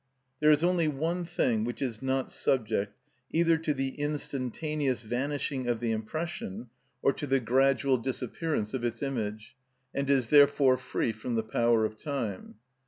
[0.39, 2.97] There is only one thing which is not subject
[3.29, 6.71] either to the instantaneous vanishing of the impression
[7.03, 9.55] or to the gradual disappearance of its image,
[9.93, 12.55] and is therefore free from the power of time.